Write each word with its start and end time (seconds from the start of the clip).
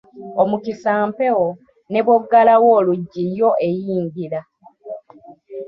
Omukisa 0.41 0.91
mpewo, 1.09 1.47
ne 1.91 1.99
bw'oggalawo 2.05 2.67
oluggi 2.79 3.23
yo 3.39 3.49
eyingira. 3.67 4.39